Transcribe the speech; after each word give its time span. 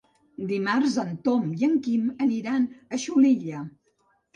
Dimarts 0.51 0.95
en 1.03 1.11
Tom 1.29 1.45
i 1.59 1.69
en 1.69 1.77
Quim 1.85 2.11
aniran 2.29 2.69
a 3.01 3.05
Xulilla. 3.09 3.67